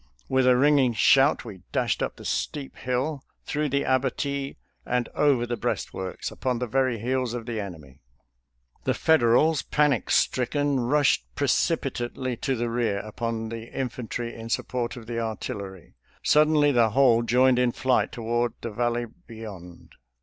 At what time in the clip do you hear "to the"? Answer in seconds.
12.37-12.67